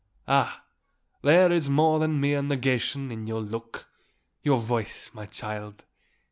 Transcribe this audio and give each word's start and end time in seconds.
"Ah, 0.27 0.63
there 1.21 1.51
is 1.51 1.69
more 1.69 1.99
than 1.99 2.19
mere 2.19 2.41
negation 2.41 3.11
in 3.11 3.27
your 3.27 3.39
look, 3.39 3.85
your 4.41 4.57
voice, 4.57 5.11
my 5.13 5.27
child. 5.27 5.83